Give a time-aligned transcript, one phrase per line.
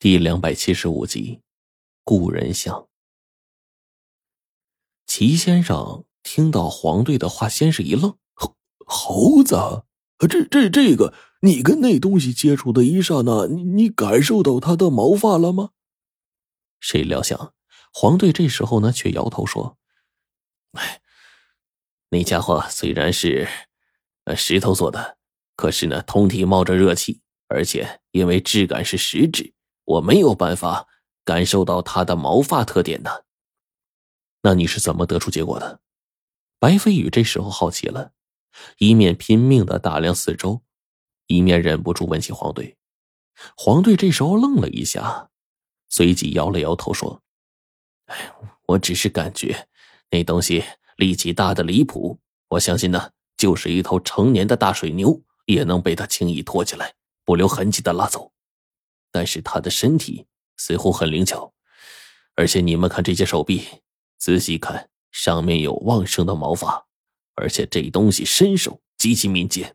[0.00, 1.42] 第两百七十五集，
[2.04, 2.88] 故人像。
[5.06, 9.84] 齐先生听到黄队的话，先是一愣：“猴猴子，
[10.26, 15.72] 这这这个，你跟那东西接触的一刹那，你你感受到它的毛发了吗？”
[16.80, 17.52] 谁料想，
[17.92, 19.76] 黄队这时候呢，却摇头说
[20.72, 21.02] ：“哎，
[22.08, 23.46] 那家伙虽然是
[24.24, 25.18] 呃石头做的，
[25.56, 29.52] 可是呢，通体冒着热气，而且因为质感是实质。”
[29.90, 30.86] 我没有办法
[31.24, 33.10] 感受到它的毛发特点呢。
[34.42, 35.80] 那你是怎么得出结果的？
[36.60, 38.12] 白飞宇这时候好奇了，
[38.78, 40.62] 一面拼命的打量四周，
[41.26, 42.76] 一面忍不住问起黄队。
[43.56, 45.30] 黄队这时候愣了一下，
[45.88, 47.22] 随即摇了摇头说
[48.06, 48.32] ：“哎，
[48.66, 49.68] 我只是感觉
[50.10, 50.62] 那东西
[50.96, 52.20] 力气大的离谱。
[52.50, 56.94] 我相信呢，就是一头成年的大水牛也能被他轻易拖起来，
[57.24, 58.29] 不留痕迹的拉走。”
[59.10, 61.52] 但是他的身体似乎很灵巧，
[62.34, 63.66] 而且你们看这些手臂，
[64.18, 66.86] 仔细看上面有旺盛的毛发，
[67.34, 69.74] 而且这东西身手极其敏捷。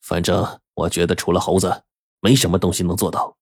[0.00, 1.84] 反正我觉得除了猴子，
[2.20, 3.36] 没什么东西能做到。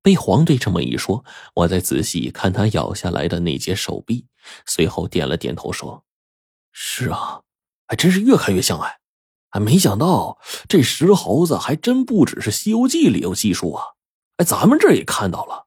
[0.00, 4.26] 被黄队这么一说，我再仔细看他咬下来的那截手臂，
[4.64, 6.04] 随后点了点头说
[6.72, 7.42] ：“是啊，
[7.86, 9.00] 还真是越看越像哎。”
[9.50, 13.84] 还没想到这石猴子还真不只是《西游记》里有技术啊！
[14.36, 15.66] 哎，咱们这也看到了，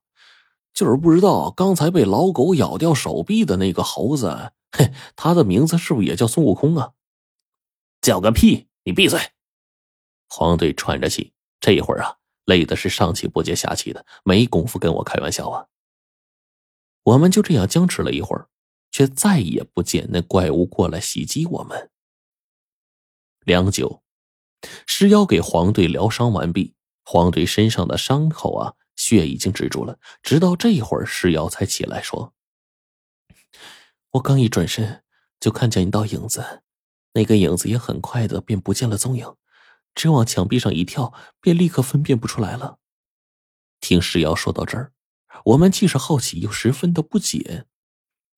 [0.73, 6.91] 就是不知道刚才被老狗咬掉手臂的那个猴子，嘿，他的名字是不是也叫孙悟空啊？
[8.01, 8.67] 叫个屁！
[8.83, 9.19] 你闭嘴！
[10.29, 15.65] 黄队喘着气，这一会儿啊，累的是上气不接下气的，没工夫跟我开玩笑啊。
[17.03, 18.47] 我们就这样僵持了一会儿，
[18.91, 21.89] 却再也不见那怪物过来袭击我们。
[23.43, 24.03] 良久，
[24.85, 26.75] 尸妖给黄队疗伤完毕。
[27.03, 29.97] 黄队身上的伤口啊，血已经止住了。
[30.21, 32.33] 直到这会儿，尸妖才起来说
[34.11, 35.03] ：“我刚一转身，
[35.39, 36.61] 就看见一道影子，
[37.13, 39.35] 那个影子也很快的便不见了踪影。
[39.95, 41.11] 只往墙壁上一跳，
[41.41, 42.77] 便立刻分辨不出来了。”
[43.81, 44.93] 听尸妖说到这儿，
[45.45, 47.65] 我们既是好奇，又十分的不解。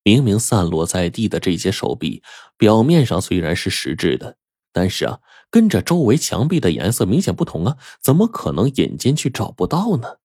[0.04, 2.24] 明明散落在地的这些手臂，
[2.58, 4.38] 表面上虽然是实质的。
[4.74, 10.18] 但是啊，跟着周围墙壁的颜色明显不同啊，怎么可能引进去找不到呢？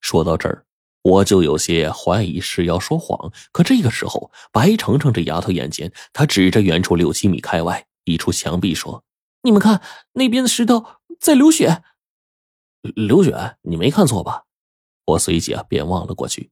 [0.00, 0.66] 说到这儿，
[1.02, 3.32] 我就有些怀疑是要说谎。
[3.50, 9.02] 可这个时候，白程程这丫头眼尖，她指着远处六七米开外一处墙壁说
[9.42, 9.82] ：“你们看，
[10.12, 10.84] 那边的石头
[11.18, 11.82] 在流血。”
[12.94, 13.56] 流血？
[13.62, 14.44] 你没看错吧？
[15.06, 16.50] 我随即啊便望了过去，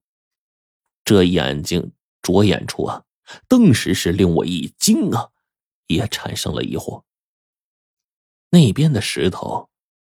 [1.04, 3.04] 这眼睛着眼处啊，
[3.46, 5.28] 顿时是令我一惊啊！
[5.86, 7.04] 也产生了疑惑。
[8.50, 9.68] 那边的石头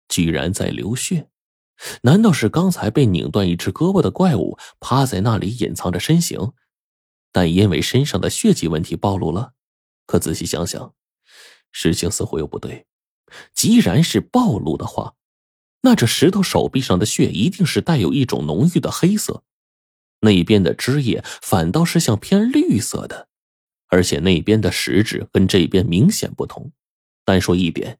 [0.08, 1.28] 居然在流血，
[2.02, 6.52] 难道是刚才被拧断一只胳膊的怪物趴在那里隐藏着身形，
[7.32, 9.54] 但因为身上的血迹问题暴露了？
[10.06, 10.94] 可仔细想想，
[11.72, 12.86] 事情似乎又不对。
[13.52, 15.14] 既然是暴露的话，
[15.80, 19.42] 那这石头手臂上的血一定是带有一种浓郁的黑色，
[20.20, 23.28] 那边的汁液反倒是像偏绿色的。
[23.88, 26.72] 而且那边的石质跟这边明显不同。
[27.24, 27.98] 单说一点，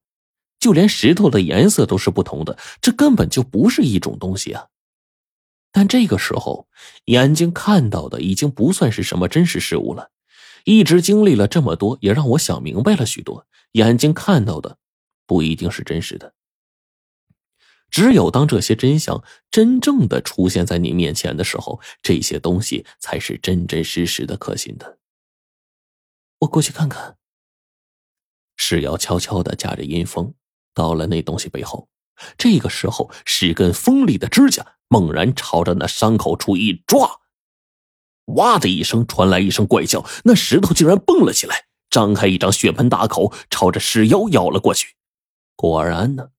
[0.59, 4.69] 就连石头的颜色都是不同的，这根本就不是一种东西啊！
[5.73, 6.69] 但这个时候，
[7.07, 10.11] 眼睛看到的已经不算是什么真实事物了。
[10.65, 13.47] 一直经历了这么多，也让我想明白了许多。
[13.73, 14.79] 眼睛看到的
[15.27, 16.35] 不一定是真实的。
[17.91, 24.99] 只有当这些真相真正的出现在你面前的时候，这些东西才是真真实实的可信的。
[26.41, 27.17] 我过去看看。
[28.57, 30.35] 石瑶悄悄的驾着阴风，
[30.75, 31.89] 到了那东西背后。
[32.39, 37.21] 这个时候，十根锋利的指甲猛然朝着那伤口处一抓，
[38.25, 44.97] 哇的一声传来一声怪叫，那石头竟然蹦了起来，张开一张血盆大口，朝着石妖咬了过去。
[45.55, 46.31] 果然呢，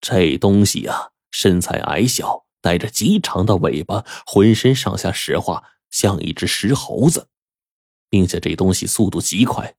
[0.00, 7.28] 这东西啊，身材矮小，带着极长的尾巴，浑身上下石化，像一只石猴子。
[8.08, 9.74] 并且这东西速度极快，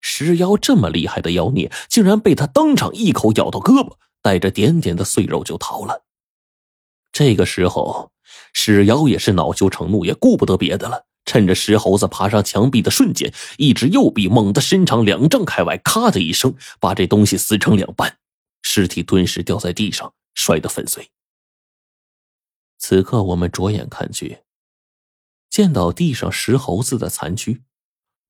[0.00, 6.04] 石妖这么厉害的妖孽，竟然被他当场一口咬到胳膊，带着点点的碎肉就逃了。
[7.12, 8.12] 这个时候，
[8.52, 18.18] 石妖也是恼羞成怒，也顾不得别的了，趁着石猴子爬上墙壁的瞬间，一只右臂猛地伸长两丈开外，咔的一声把这东西撕成两半，
[18.62, 21.10] 尸体顿时掉在地上，摔得粉碎。
[22.78, 24.40] 此刻我们着眼看去，
[25.50, 27.62] 见到地上石猴子的残躯。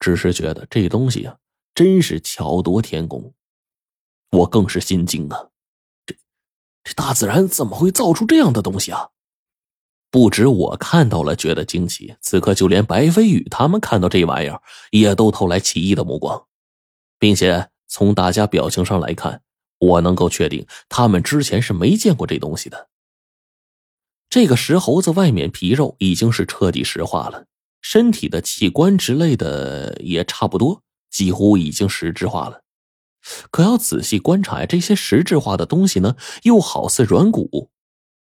[0.00, 1.36] 只是觉得这东西啊，
[1.74, 3.34] 真是巧夺天工，
[4.30, 5.48] 我更是心惊啊！
[6.06, 6.14] 这
[6.84, 9.10] 这大自然怎么会造出这样的东西啊？
[10.10, 12.16] 不止我看到了，觉得惊奇。
[12.20, 16.46] 此刻，就连白飞宇他们看到这玩意儿，也都投来奇异的目光，
[17.18, 19.42] 并且从大家表情上来看，
[19.78, 22.88] 我能够确定他们之前是没见过这东西的。
[24.30, 27.46] 这个石猴子外面皮肉已经是彻底石化了，
[27.80, 32.62] 身体的器官之类的也差不多，几乎已经实质化了。
[33.50, 37.70] 可要仔细观察呀，这些实质化的东西呢，又好似软骨。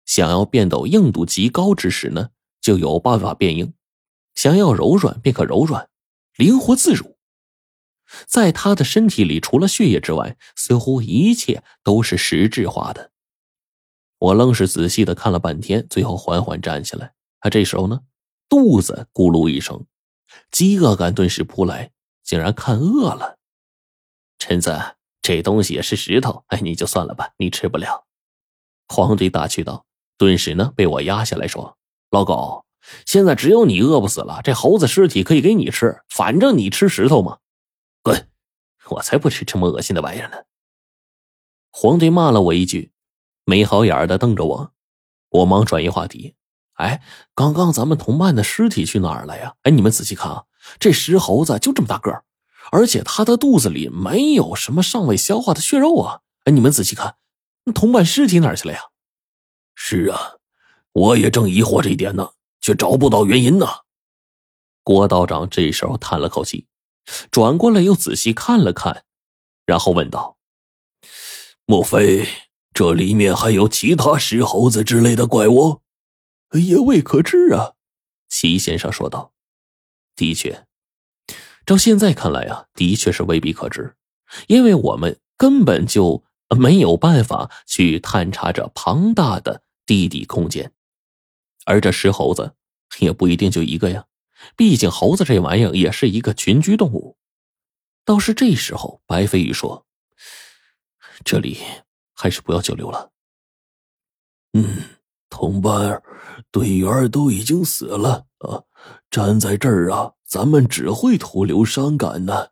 [0.04, 3.72] 想要变到硬度极高之时呢，就有办法变硬；
[4.34, 5.88] 想要柔软便可柔软，
[6.36, 7.16] 灵活自如。
[8.26, 13.10] 在他的身体里，除了血液之外，似乎一切都是实质化的。
[14.18, 17.14] 我愣是仔细的看了半天，最后缓缓站起来。
[17.40, 18.00] 他这时候呢，
[18.52, 19.86] 肚子咕噜一声，
[20.50, 21.90] 饥饿感顿时扑来，
[22.22, 23.38] 竟然看饿了。
[24.38, 24.78] 陈子，
[25.22, 28.06] 这东西也是石头，哎，你就算了吧，你吃不了。
[28.88, 29.86] 黄队大气道。
[30.18, 31.78] 顿时呢，被我压下来说
[32.12, 32.66] ：“老狗，
[33.06, 37.38] 现在只有你饿不死了，这猴子尸体可以给你吃，反正你吃石头嘛，
[38.02, 38.28] 滚！
[38.90, 40.36] 我才不吃这么恶心的玩意儿呢！”
[41.72, 42.92] 黄队骂了我一句，
[43.46, 44.74] 没好眼的瞪着我。
[45.30, 46.34] 我忙转移话题
[46.74, 47.02] ：“哎，
[47.34, 49.54] 刚刚咱们同伴的尸体去哪儿了呀？
[49.62, 50.44] 哎，你们仔细看啊，
[50.78, 52.24] 这石猴子就这么大个儿，
[52.70, 56.20] 而且他的肚子里没有什么尚未消化的血肉啊！
[56.44, 57.16] 哎，你们仔细看，
[57.64, 58.80] 那同伴尸体哪儿去了呀？”
[59.76, 60.32] 是啊，
[60.92, 62.30] 我也正疑惑这一点呢，
[62.60, 63.66] 却找不到原因呢。
[64.82, 66.66] 郭道长这时候叹了口气，
[67.30, 69.04] 转过来又仔细看了看，
[69.66, 70.36] 然后问道
[71.66, 72.26] ：“莫非
[72.74, 75.81] 这里面还有其他石猴子之类的怪物？”
[76.60, 77.74] 也未可知啊。”
[78.28, 79.32] 齐先生说道。
[80.16, 80.66] “的确，
[81.64, 83.96] 照现在看来啊，的确是未必可知，
[84.48, 90.70] 因为我们根本就……”没有办法去探查这庞大的地底空间，
[91.64, 92.54] 而这石猴子
[92.98, 94.04] 也不一定就一个呀。
[94.54, 97.16] 毕竟猴子这玩意儿也是一个群居动物。
[98.04, 99.86] 倒是这时候，白飞宇说
[101.24, 101.56] ：“这里
[102.12, 103.12] 还是不要久留了。”
[104.52, 104.98] 嗯，
[105.32, 106.02] 同伴
[106.50, 108.62] 队员都已经死了啊，
[109.10, 112.48] 站在这儿啊，咱们只会徒留伤感呢。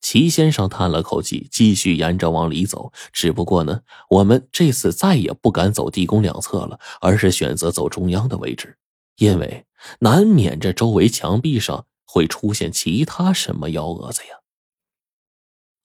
[0.00, 2.92] 齐先生叹了口气，继续沿着往里走。
[3.12, 8.76] 只不过呢，我们这次再也不敢走地宫两侧了，而是选择走中央的位置，
[9.18, 9.64] 因为
[10.00, 14.40] 难免这周围墙壁上会出现其他什么幺蛾子呀。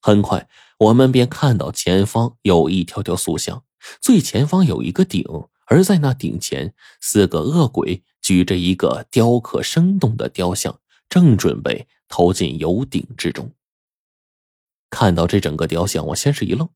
[0.02, 0.50] 很快，
[0.80, 3.64] 我们便看到前方有一条条塑像，
[4.02, 5.24] 最前方有一个顶，
[5.68, 13.54] 而在那顶前，四个恶鬼举着一个雕刻生动的雕像，正准备投进油鼎之中。
[14.90, 16.70] 看到这整个雕像，我先是一愣，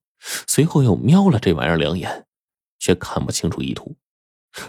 [0.45, 2.27] 随后又瞄了这玩意儿两眼，
[2.79, 3.95] 却看不清楚意图。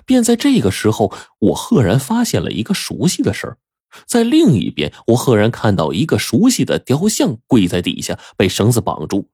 [0.06, 3.58] 便在这个时候，我赫然发现了一个熟悉的事儿：
[4.06, 9.28] 在另一边，我赫然看到一个熟悉的雕像跪在底下，被绳子绑住，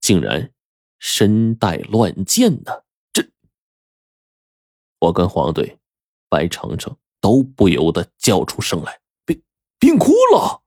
[0.00, 0.52] 竟然
[1.00, 2.84] 身带乱箭呢！
[5.00, 5.78] 我跟黄队、
[6.28, 9.42] 白程程都不由得叫出声来：“冰
[9.78, 10.62] 冰哭了！”